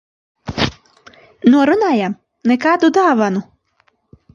Norunājām- 1.57 2.19
nekādu 2.55 2.95
dāvanu. 3.01 3.49